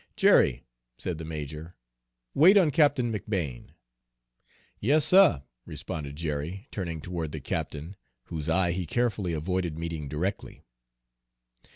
"Jerry," 0.15 0.63
said 0.97 1.19
the 1.19 1.25
major, 1.25 1.75
"wait 2.33 2.57
on 2.57 2.71
Captain 2.71 3.13
McBane." 3.13 3.67
"Yas, 4.79 5.05
suh," 5.05 5.41
responded 5.63 6.15
Jerry, 6.15 6.67
turning 6.71 7.01
toward 7.01 7.31
the 7.31 7.39
captain, 7.39 7.95
whose 8.23 8.49
eye 8.49 8.71
he 8.71 8.87
carefully 8.87 9.33
avoided 9.33 9.77
meeting 9.77 10.07
directly. 10.09 10.63